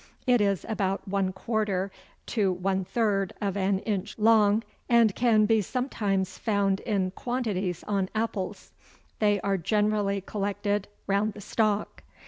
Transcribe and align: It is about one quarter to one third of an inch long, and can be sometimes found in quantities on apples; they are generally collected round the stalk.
It 0.25 0.41
is 0.41 0.65
about 0.67 1.07
one 1.07 1.31
quarter 1.31 1.91
to 2.25 2.51
one 2.51 2.83
third 2.83 3.33
of 3.39 3.55
an 3.55 3.77
inch 3.81 4.17
long, 4.17 4.63
and 4.89 5.13
can 5.13 5.45
be 5.45 5.61
sometimes 5.61 6.39
found 6.39 6.79
in 6.79 7.11
quantities 7.11 7.83
on 7.83 8.09
apples; 8.15 8.71
they 9.19 9.39
are 9.41 9.57
generally 9.59 10.19
collected 10.21 10.87
round 11.05 11.33
the 11.33 11.39
stalk. 11.41 12.01